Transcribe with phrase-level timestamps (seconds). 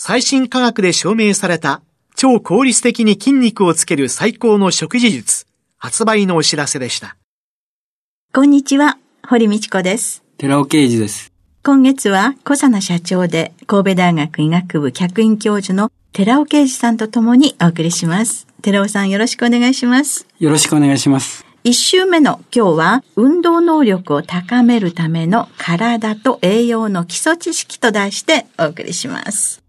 [0.00, 1.82] 最新科学で証明された
[2.14, 5.44] 超効率的に筋肉をつける最高の食事術、
[5.76, 7.16] 発売のお知らせでした。
[8.32, 8.96] こんにちは、
[9.26, 10.22] 堀道子です。
[10.36, 11.32] 寺尾啓治です。
[11.64, 18.46] 今月は小佐奈社長で神戸大学医学部客員教授の寺尾啓治さんと共にお送りします。
[18.62, 20.28] 寺尾さんよろしくお願いします。
[20.38, 21.44] よろしくお願いします。
[21.64, 29.60] 一週目の今日は運動能力を高めるための体と栄養の基礎知識と題してお送りします。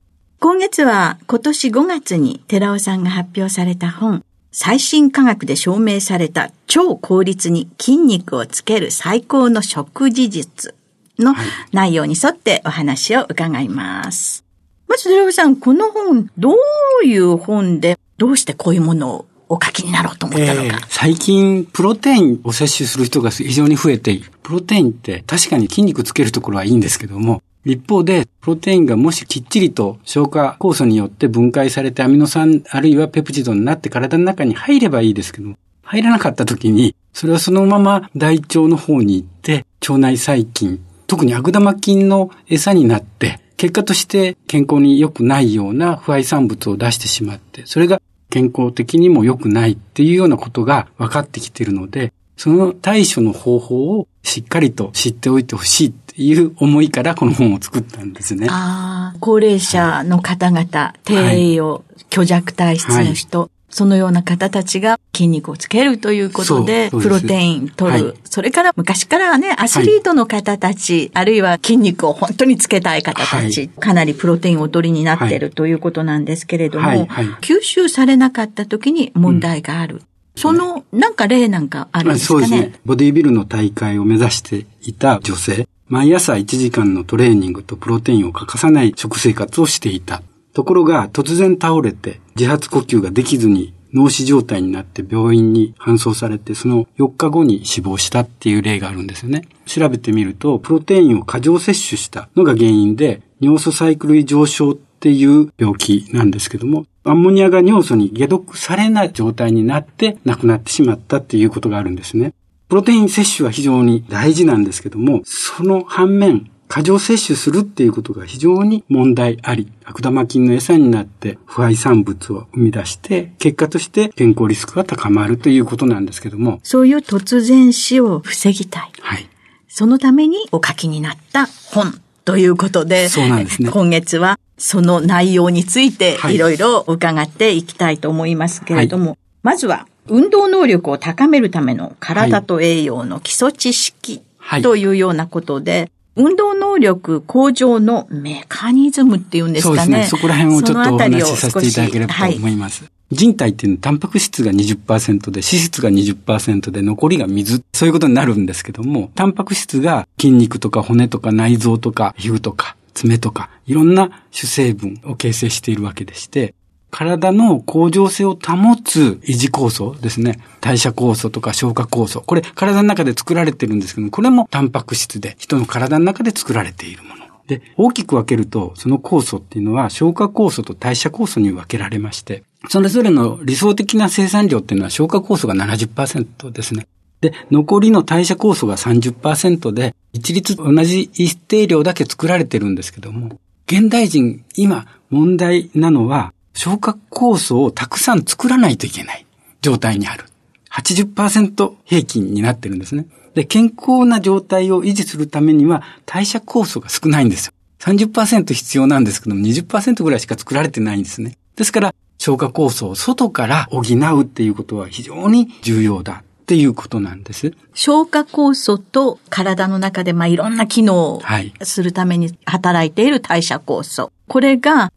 [0.41, 4.23] 今月は今年5月に寺尾さんが発表された本、
[4.53, 10.75] 最新科学で証明された超効率に筋肉をつける最高の食事術
[11.19, 11.35] の
[11.73, 14.45] 内容に沿ってお話を伺います。
[14.87, 24.31] まず、寺尾さん、この本、どういう本で、どうしてこういうものをお書きになろうと思ったのか、えー、最近、プロテインを摂取する人が非常に増えている。
[24.41, 58.47] プロテインって確かに筋肉つけるところはいいんですけども、一方で、プロテインがもしきっちりと消化酵素によって分解されてアミノ酸あるいはペプチドになって体の中に入ればいいですけど、入らなかった時に、それはそのまま大腸の方に行って、腸内細菌、特に悪玉菌の餌になって、結果として健康に良くないような不愛産物を出してしまって、それが健康的にも良くないっていうようなことが分かってきているので、その対処の方法をしっかりと知っておいてほしいっていう思いからこの本を作ったんですね。
[58.49, 68.17] ああ、高齢者の方々、はい、低栄養、虚弱体質の人、はいそのような方たちが筋肉をつけるということで、プロテイン取る、はい。
[68.23, 77.05] それから昔からはね、アスリートの方たち、はい、あるいは筋肉を本当につけたい方たち、はい、かなりプロテインをお取りになっているということなんですけれども、
[77.41, 79.97] 吸収されなかった時に問題がある。
[79.97, 80.01] うん、
[80.39, 82.79] その、なんか例なんかあるんですかね、そうですね。
[82.85, 90.21] ボディビルの大会を目指していた女性、毎朝1時間のトレーニングとプロテインを欠かさない食生活をしていた。
[90.53, 99.47] ところが突然倒れて自発呼吸ができずに脳死状態になって病院に搬送されて、その4日後に死亡したっていう例があるんですよね。
[99.65, 112.33] 調べてみると、プロテインを過剰摂取したのが原因で、尿素サイクル異常症っていう病気なんですけども、アンモニアが尿素に解毒されない状態になって亡くなってしまったっていうことがあるんですね。
[112.67, 126.59] プロテイン摂取は非常に大事なんですけども、その反面、過剰摂取するっていうことが非常に問題あり、悪玉菌の餌になって不愛産物を生み出して、結果として健康リスクが高まるということなんですけども。
[126.61, 128.91] そういう突然死を防ぎたい。
[129.01, 129.27] はい。
[129.67, 133.71] そのためにお書きになった本ということで、そうなんですね。
[133.71, 144.21] 今月はその内容についていろいろ伺っていきたいと思いますけれども、はい、まずは運動能力を高めるための体と栄養の基礎知識
[144.61, 149.77] というようなことで、運動能力向上のメカニズムっていうんですかね。
[149.79, 150.07] そうですね。
[150.07, 152.83] そこら辺をちょっとお話しさせていただければと思います。
[153.11, 157.63] 人体っていうのはタンパク質が20%で、脂質が20%で、残りが水。
[157.73, 166.53] そういうことになるんですけども、タンパク質が筋肉とか骨とか内臓とか皮膚とか爪とか、いろんな主成分を形成しているわけでして、
[166.91, 170.39] 体の向上性を保つ維持酵素ですね。
[170.59, 172.21] 代謝酵素とか消化酵素。
[172.21, 177.18] これ体の中で作られてるんですけどもこれもタンパク質で人の体の中で作られているもの。
[177.49, 186.85] で、大きく分けると、その酵素っていうのは消化酵素と代謝酵素に分けられまして、それぞれの理想的な生産量っていうのは消化酵素が70%ですね。
[187.21, 199.25] で、残りの代謝酵素が30%で、一律同じ一定量だけ作られてるんですけども、現代人、今問題なのは、消化酵素をたくさん作らないといけない
[199.61, 200.25] 状態にある。
[200.71, 203.07] 80%平均になってるんですね。
[203.33, 207.53] で、健康な状態を維持するためには代謝酵素が少ないんですよ。
[207.79, 211.37] 30%必要なんですけども、20%ぐらいしか作られてないんですね。
[211.55, 217.53] ですから、消化酵素を外から補うっていうことは非常に重要だっていうことなんです。
[217.73, 221.21] 消化酵素と体の中でまあいろんな機能を
[221.61, 224.11] するために働いている代謝酵素。
[224.27, 224.91] これが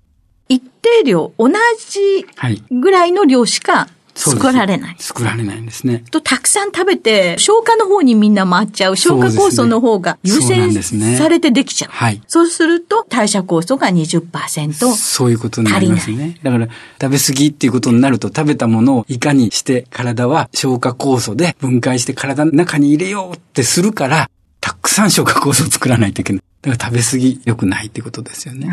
[0.48, 2.26] 一定量、同じ
[2.70, 4.96] ぐらいの量しか作られない。
[4.98, 6.04] 作られないんですね。
[6.10, 8.96] と、たくさん食べて、消化の方にみんな回っちゃう。
[8.96, 10.72] 消化酵素の方が優先
[11.16, 11.90] されてできちゃう。
[11.90, 12.22] うね、はい。
[12.26, 14.94] そうすると、代謝酵素が20%。
[14.94, 16.38] そういうことになりますね。
[16.42, 16.68] だから、
[17.00, 24.30] 食べ過ぎっていうことになると、食べたものをいかにして体は消化酵素で分解して体の中に入れようってするから、
[24.60, 26.42] たくさん消化酵素を作らないといけない。
[26.62, 28.70] だから食べ過ぎ良くないってことですよね。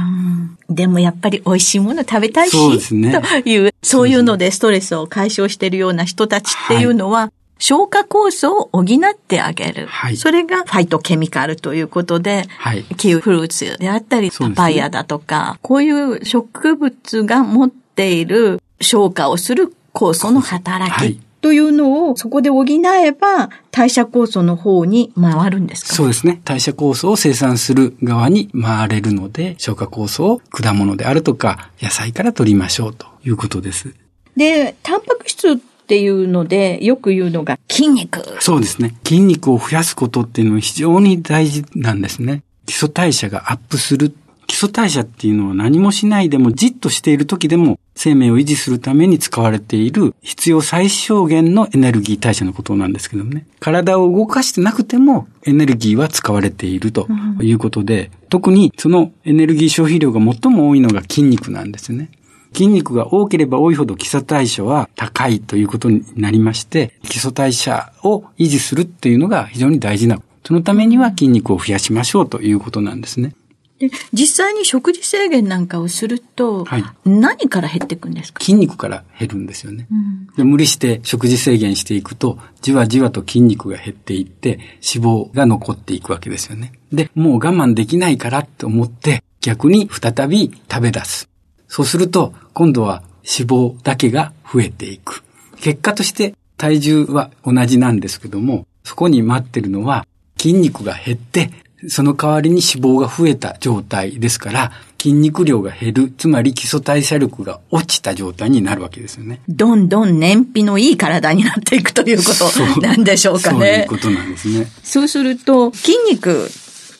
[0.69, 3.19] でもやっぱり美味しいもの食べたいし、そうですね。
[3.43, 7.29] という、そういうのでストレスを解消しているような人たちっていうのは、はい
[7.61, 9.85] 消化酵素を補ってあげる。
[9.87, 21.19] はい、それがファイトケミカルということで、はい、キウフルーツであったり、パパイヤだとか、ね、こういう植物が持っている消化をする酵素の働き。
[21.39, 25.93] はいというのをそこで補えば代謝酵素の方に回るんですか？
[25.93, 26.41] そうですね。
[26.43, 33.95] 代謝酵素を生産する側に回れるので、消化酵素を果物であるとか野菜から取りましょうということです。
[34.35, 38.21] で、タンパク質っていうので、よく言うのが筋肉。
[38.41, 38.95] そうですね。
[39.05, 42.43] 筋肉を増やすことっていうのは非常に大事なんですね。
[42.65, 44.15] 基礎代謝がアップする基
[44.59, 53.45] 礎代謝っていうのは何もしないでもじっとしている時でも生命を維持するために使われている必要最小限のエネルギー代謝のことなんですけどもね。
[53.59, 57.07] 体を動かしてなくてもエネルギーは使われていると
[57.41, 62.11] いうことで、うん、特にそのエネルギー消費量が最も多いのが筋肉なんですね。
[62.53, 70.19] 筋肉が多ければ多いほど基礎代謝は高いということになりまして、基礎代謝を維持するっていうのが非常に大事な。
[70.43, 73.35] そのためには筋肉を増やしましょうということなんですね。
[73.79, 78.43] で、実際に食事制限なんかをすると、はい、何から減っていくんですか？
[78.43, 80.43] 筋肉から減るんですよね、うん、で。
[80.43, 84.59] 無理して食事制限していくと、じわじわと筋肉が減っていって、
[84.93, 86.73] 脂肪が残っていくわけですよね。
[86.91, 91.29] で、もう我慢できないからって思って、逆に再び食べ出す。
[91.67, 95.23] そうすると、今度は脂肪だけが増えていく。
[95.61, 100.05] 結果として体重は同じなんですけども、そこに待ってるのは
[100.37, 101.51] 筋肉が減って
[101.87, 104.71] その代わりに脂肪が増えた状態ですから、
[105.01, 109.39] 筋肉量が減る、つまり基礎代謝力が落ちた状態になるわけですよね。
[109.47, 113.57] どんどん燃費のいい体になっていくということなんでしょうかね。
[113.57, 114.67] そういうことなんですね。
[114.83, 116.49] そうすると、筋肉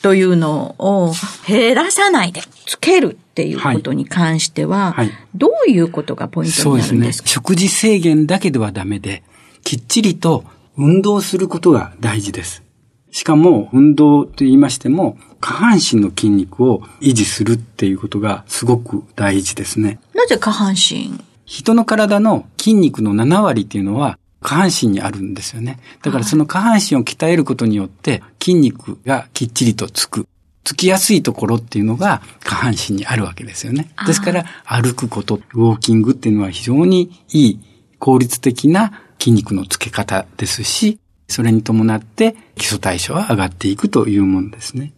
[0.00, 1.12] というのを
[1.46, 6.94] 減らさないでつけるっていうことに関しては、はいはい、どういうことがポイントになるんですか？
[6.94, 7.28] そうですね。
[7.28, 9.22] 食事制限だけではダメで、
[9.62, 10.44] きっちりと
[10.78, 12.62] 運動することが大事です。
[13.10, 19.98] しかも、運動と言いましても、下半身の筋肉を維持するっていうことがすごく大事ですね。
[20.14, 21.18] なぜ下半身？
[21.46, 25.80] 人の体の筋肉の7割っていうのは下半身にあるんですよね。
[26.02, 30.26] だからその下半身を鍛えることによって筋肉がきっちりとつく。
[30.62, 33.90] つきやすいところっていうのが下半身にあるわけですよね。
[34.06, 37.60] ですから歩くこと、ウォーキングっていうのは非常にいい
[37.98, 44.92] 効率的な筋肉のつけ方ですし、それに伴って基礎代謝は上がっていくというものですね。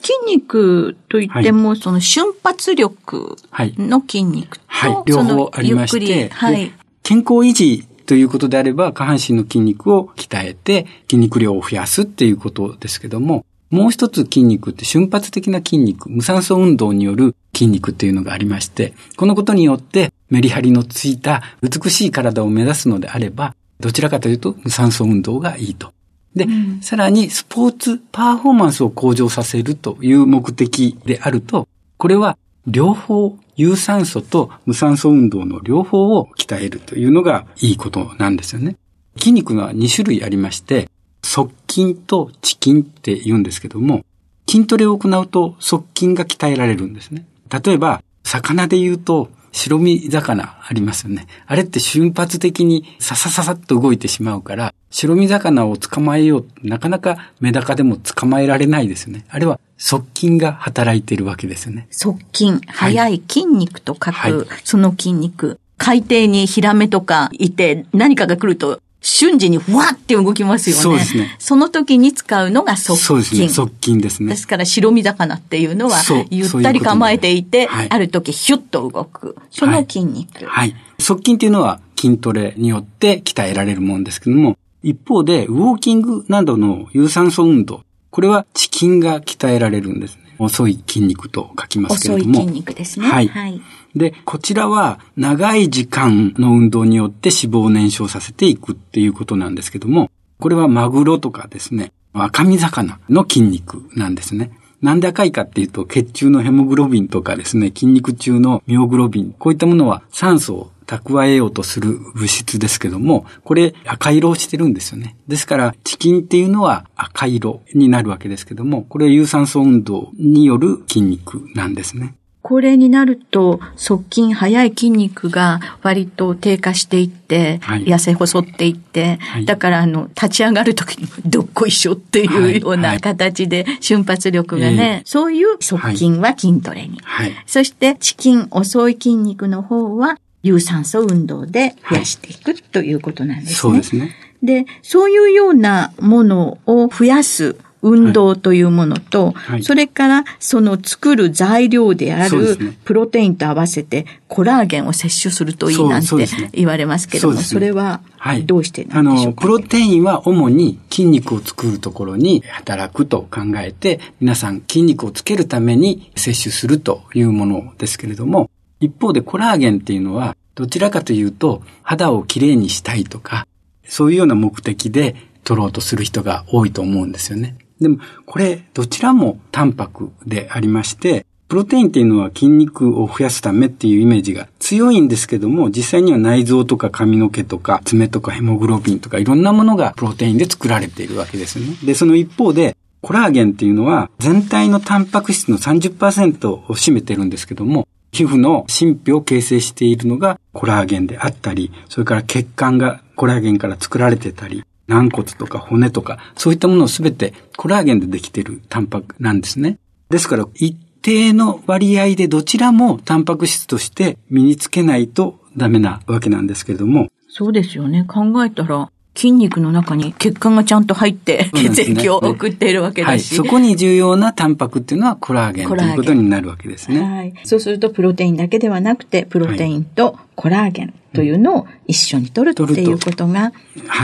[0.00, 25.92] 筋肉といっても、はい、その瞬発力の筋肉と、はい、はい、両方ありまして、はい、健康維持ということであれば、下半身の筋肉を鍛えて筋肉量を増やすっていうことですけども、もう一つ筋肉って瞬発的な筋肉、無酸素運動による筋肉っていうのがありまして、このことによってメリハリのついた美しい体を目指すのであれば、どちらかというと無酸素運動がいいと。
[26.34, 38.76] で、うん、さらにスポーツパフォーマンスを向上させるという目的であると、これは両方有酸素と無酸素運動の両方を鍛えるというのがいいことなんですよね。
[39.18, 40.88] 筋肉が2種類ありまして、
[41.22, 44.04] 側筋と遅筋って言うんですけども、
[44.48, 47.26] 筋トレを行うと側筋が鍛えられるんですね。
[47.50, 51.26] 例えば、魚で言うと、白身魚ありますよね。
[51.46, 59.24] あれって瞬発的にささささっと動いてしまうから、白身魚を捕まえようなかなかメダカでも捕まえられないですよね。
[59.28, 61.86] あれは側筋が働いているわけですよね。
[61.90, 62.60] 側筋。
[62.66, 64.32] 速い筋肉と書く、はい、
[64.64, 65.58] その筋肉。
[65.78, 70.82] 海底にヒラメとかいて何かが来ると瞬時にふわって動きますよね。
[70.82, 71.36] そうですね。
[71.38, 73.04] その時に使うのが側筋。
[73.04, 73.48] そうですね。
[73.48, 74.30] 側筋ですね。
[74.30, 75.98] ですから白身魚っていうのは、
[76.30, 79.36] ゆったり構えていて、はい、ある時ヒュッと動く。
[79.50, 80.44] その筋肉。
[80.46, 80.74] はい。
[80.98, 90.22] 側筋っていうのは筋トレによって鍛えられるもんですけども、一方で、ウォーキングなどの有酸素運動、これはチキンが鍛えられるんですね。
[90.38, 92.30] 遅い筋肉と書きますけれども。
[92.32, 93.08] 遅い筋肉ですね。
[93.08, 93.28] はい。
[93.28, 93.60] はい、
[93.94, 104.50] で、こちらは長い時間の運動によって脂肪を燃焼させていくっていうことなんですけども、これはマグロとかですね、赤身魚の筋肉なんですね。
[104.80, 115.16] なんで赤いかっていうと、血中のヘモグロビンとかですね、筋肉中のミオグロビン、こういったものは酸素を蓄えようとする物質ですけども、これ赤色をしてるんですよね。
[115.28, 122.14] ですから、チキンっていうのは赤色になるわけですけども、これは有酸素運動による筋肉なんですね。
[122.40, 136.98] 高齢になると、側筋、速い筋肉が割と低下していって、はい、痩せ細っていって、はい、だからあの、立ち上がるときにどっこいしょっていうような形で瞬発力がね、はい、そういう側筋は筋トレに。
[137.44, 143.54] そしてチキン、遅い筋肉の方は有酸素運動で増やしていくということなんですね。
[143.54, 144.14] そうですね。
[144.42, 149.34] で、そういうようなものを増やす運動というものと、はい。
[149.34, 156.08] はい、それからその作る材料であるプロテインと合わせてコラーゲンを摂取するといいなんて
[156.52, 158.00] 言われますけども、そ、ね,、それは
[158.46, 168.47] どうしてなんでしょうか、あの、プロテインは主に筋肉を作るところに働くと考えて、皆さん筋肉をつけるために摂取するというものですけれども、
[168.80, 173.46] 一方でコラーゲンっていうのはどちらかというと肌をきれいにしたいとか、
[173.84, 177.56] そういうような目的で取ろうとする人が多いと思うんですよね。
[177.80, 191.76] でも、これ、どちらもタンパクでありまして、プロテインっていうのは筋肉を増やすためっていうイメージが強いんですけども、実際には内臓とか髪の毛とか爪とかヘモグロビンとかいろんなものがプロテインで作られているわけですよね。
[191.82, 209.78] で、その一方で、コラーゲンっていうのは全体のタンパク質の30%を占めてるんですけども、皮膚の神秘を形成しているのがコラーゲンであったり、それから血管がコラーゲンから作られてたり、軟骨とか骨とか、そういったものをすべてコラーゲンでできているタンパクなんですね。
[210.10, 217.08] ですから、一定の割合でどちらもタンパク質として身につけないとダメなわけなんですけれども。
[217.28, 218.04] そうですよね。
[218.08, 223.46] 考えたら、筋肉の中に血管がちゃんと入って、血液を送っているわけだし、はい。
[223.48, 227.00] そこに重要なタンパクっていうのはコラーゲンということになるわけですね。
[227.00, 227.34] はい。
[227.42, 233.52] そうするとプロテインだけではなくて、プロテインとコラーゲンというのを一緒に取るっていうことが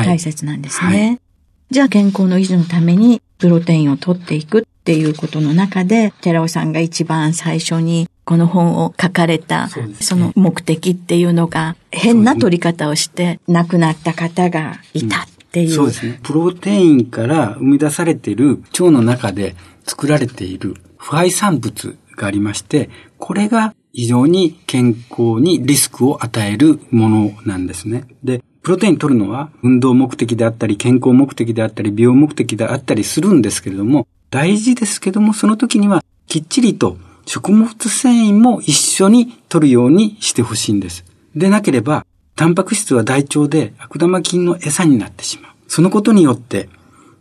[0.05, 0.89] 大切なんですね。
[0.89, 1.21] はいはい、
[1.71, 9.69] じゃあ健康の維持のためにプロテインを取っていくっていうことの中で、寺尾さんが一番最初にこの本を書かれた、
[10.01, 15.71] その目的っていうのが変な取り方をして亡くなった方がいたっていう。
[15.71, 16.19] そうですね。
[16.23, 19.55] プロテインから生み出されている腸の中で
[19.85, 28.05] 作られている腐敗産物がありまして、これが非常に健康にリスクを与えるものなんですね。
[28.25, 41.05] で、プロテイン取るのは運動目的であったり、健康目的であったり、美容目的であったりするんですけれども、大事ですけども、その時にはきっちりと食物繊維も一緒に取るようにしてほしいんです。
[41.35, 45.53] でなければ、タンパク質は大腸で悪玉菌の餌になってしまう。
[45.69, 46.69] そのことによって、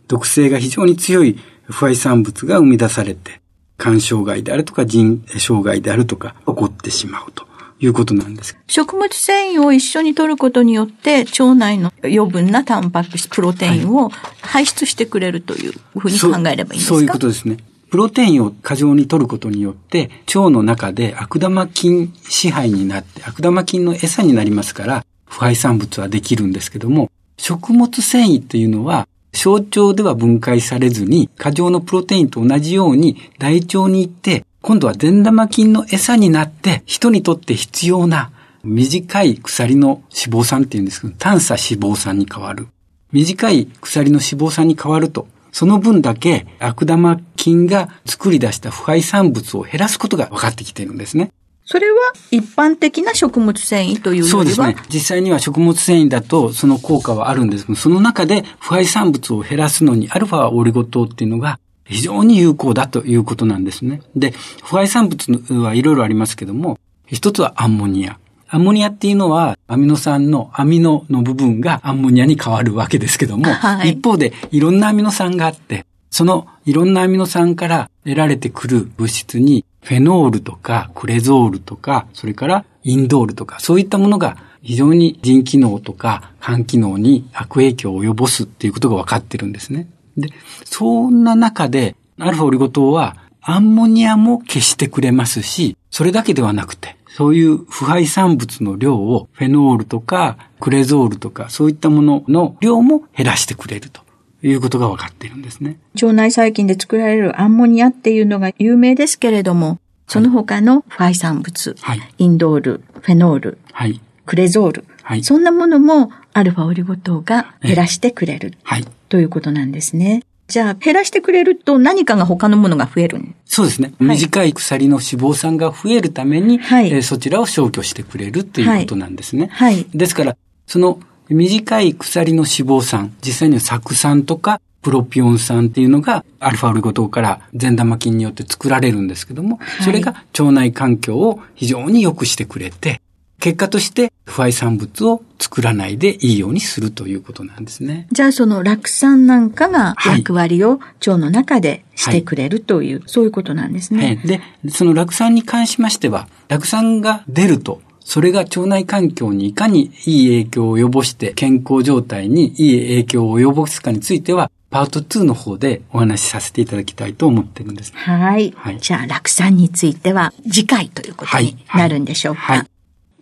[0.08, 3.40] 毒性が非常に強い不敗産物が生み出されて、
[3.78, 7.44] 肝障害であるとか腎障害であるとか起こってしまうと。
[7.80, 8.56] いうことなんです。
[8.66, 17.58] 食物繊維を一緒に摂ることによって、腸内の余分なタンパク質、プロテインを排出してくれるというふうに考えればいいんですか、そういうことですね。
[17.90, 38.30] プロテインを過剰に摂ることによって、腸の中で悪玉菌支配になって、悪玉菌の餌になりますから、腐敗産物はできるんですけども、食物繊維っていうのは、小腸では分解されずに、過剰のプロテインと同じように大腸に行って、今度は善玉菌の餌になって、人にとって必要な
[38.62, 42.68] 短い鎖の脂肪酸っていうんですけど、短鎖脂肪酸に変わる。
[43.12, 51.30] 短い鎖の脂肪酸に変わると、その分だけ悪玉菌が作り出した腐敗産物を減らすことが分かってきているんですね。
[51.64, 54.28] それは一般的な食物繊維というよりは？
[54.30, 54.76] そうですね。
[54.92, 64.02] 実際には食物繊維だとその効果はあるんですけど、その中で腐敗産物を減らすのにアルファオリゴ糖っていうのが非常に有効だということなんですね。
[64.16, 64.32] で、
[64.64, 65.32] 腐敗産物
[65.62, 68.18] はいろいろありますけども、一つはアンモニア。
[68.54, 89.88] アンモニアっていうのはアミノ酸のアミノの部分がアンモニアに変わるわけですけども、はい、一方でいろんなアミノ酸があって、そのいろんなアミノ酸から得られてくる物質にフェノールとかクレゾールとか、それからインドールとか、そういったものが非常に腎機能とか肝機能に悪影響を及ぼすっていうことが分かってるんですね。
[90.16, 90.28] で、
[90.64, 104.02] そんな中で、アルファオリゴ糖はアンモニアも消してくれますし、それだけではなくて、そういう腐敗産物の量をフェノールとかクレゾールとかそういったものの量も減らしてくれると。
[104.42, 105.78] いうことが分かっているんですね。
[105.94, 120.24] 腸内細菌で作られるアンモニアっていうのが有名ですけれども、その他のファイ産物、はい、インドール、フェノール、はい、クレゾール、はい、そんなものもアルファオリゴ糖が減らしてくれる、はい、ということなんですね。
[120.46, 123.94] じゃあ、減らしてくれると何かが他のものが増えるそうですね。
[123.98, 129.48] 短い鎖の脂肪酸が増えるために、はい、えー、そちらを消去してくれるということなんですね。
[129.52, 129.86] はい。
[129.94, 130.36] ですから、
[130.66, 143.00] その短い鎖の脂肪酸、実際には酢酸とかプロピオン酸っていうのがアルファオリゴ糖から善玉菌によって作られるんですけども、それが腸内環境を非常に良くしてくれて、
[143.40, 148.06] 結果として不愛産物を作らないでいいようにするということなんですね。
[148.10, 154.20] じゃあその酪酸なんかが役割を腸の中でしてくれるという、はい、そういうことなんですね。
[154.24, 154.40] で、
[154.70, 167.92] その酪酸に関しましては、酪酸が出るとそれが腸内環境にいかにいい影響を及ぼして健康状態にいい影響を及ぼすかについては、パート2の方でお話しさせていただきたいと思ってるんです。
[167.94, 168.52] はい。
[168.56, 172.40] はい、じゃあ、酪酸については次回ということになるんでしょうか。
[172.40, 172.73] はいはい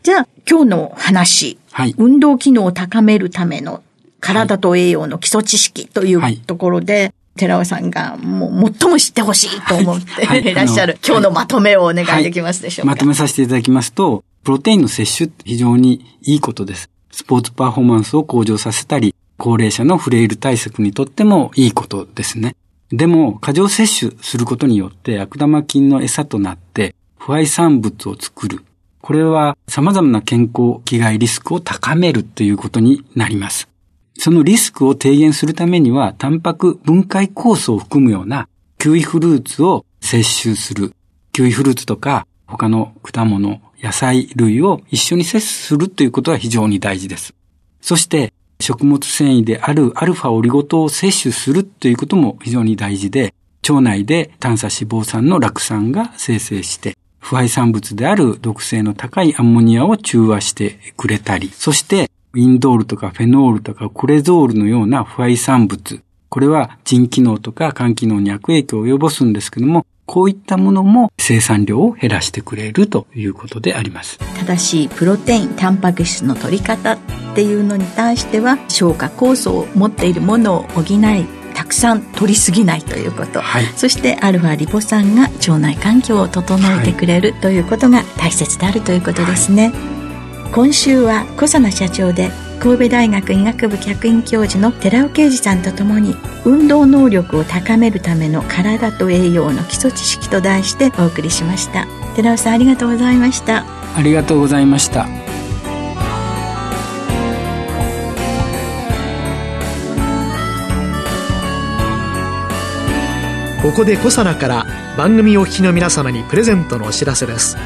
[0.02, 1.58] じゃあ、今日の話。
[1.70, 1.94] はい。
[1.96, 3.82] 運動機能を高めるための
[4.20, 16.90] 体と栄養の基礎知識というところで、はい、寺尾さんがもう最も知ってほしいと思ってはい、いらっしゃる、今日のまとめをお願いできますでしょうか、まとめさせていただきますと、プロテインの摂取って非常にいいことです。
[17.12, 22.56] スポーツパフォーマンスを向上させたり、高齢者のフレイル対策にとってもいいことですね。
[22.90, 28.64] でも、過剰摂取することによって悪玉菌の餌となって、不愛産物を作る。
[29.02, 33.68] これは様々な健康危害リスクを高めるということになります。
[34.16, 40.94] そのリスクを低減するためには、タンパク分解酵素を含むようなキウイフルーツを摂取する。
[41.32, 47.34] キウイフルーツとか他の果物、野菜類を一緒に摂取するということは非常に大事です。
[47.80, 53.34] そして、食物繊維であるアルファオリゴ糖を摂取するということも非常に大事で、
[53.68, 74.18] 腸内で短鎖脂肪酸の酪酸が生成して、腐敗産物である毒性の高いアンモニアを中和してくれたり、そしてインドールとかフェノールとかクレゾールのような腐敗産物、これは腎機能とか肝機能に悪影響を及ぼすんですけども、こういったものも生産量を減らしてくれるということであります。
[74.40, 76.98] 正しいプロテイン、タンパク質の取り方っ
[77.34, 101.86] ていうのに対しては、消化酵素を持っているものを補い、たくさん取りすぎないということ、はい、そしてアルファリポ酸が腸内環境を整えてくれるということが大切であるということですね、はい、今週は小佐奈社長で神戸大学医学部客員教授の寺尾啓二さんとともに運動能力を高めるための体と栄養の基礎知識と題してお送りしました。
[102.16, 103.64] 寺尾さんありがとうございました。
[103.96, 105.21] ありがとうございました
[113.62, 114.66] ここでコサナから
[114.98, 117.56] 番組お聞きの皆様にプレゼントのお知らせです。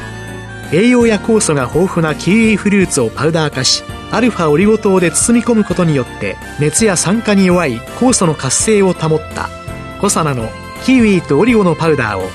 [0.71, 9.49] 栄養や酵素が豊富なキウイフルーツをパウダー化しアルファオリゴ糖で包み込むことによって熱や酸化に弱い酵素の活性を保った
[9.99, 10.49] コサナの
[10.85, 12.29] キウイとオリゴのパウダーを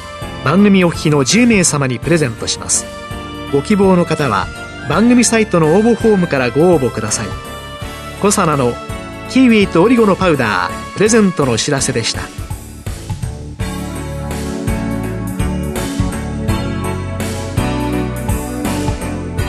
[0.45, 2.85] 番組お聞きの10名様にプレゼントします。
[3.53, 4.49] ご希望の方は
[4.89, 7.29] 番組サイトの応募フォームからご応募ください。
[8.21, 8.73] コサナの
[9.31, 12.42] キウイとオリゴのパウダープレゼントのお知らせでした。